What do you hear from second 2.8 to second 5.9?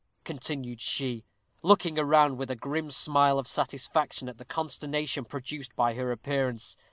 smile of satisfaction at the consternation produced